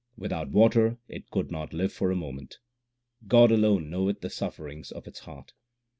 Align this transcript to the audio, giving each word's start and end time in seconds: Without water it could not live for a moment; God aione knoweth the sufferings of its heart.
Without 0.17 0.49
water 0.49 0.97
it 1.07 1.29
could 1.29 1.51
not 1.51 1.73
live 1.73 1.93
for 1.93 2.09
a 2.09 2.15
moment; 2.15 2.57
God 3.27 3.51
aione 3.51 3.85
knoweth 3.85 4.21
the 4.21 4.31
sufferings 4.31 4.91
of 4.91 5.05
its 5.05 5.19
heart. 5.19 5.53